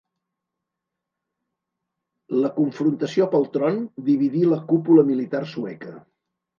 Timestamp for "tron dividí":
3.59-4.45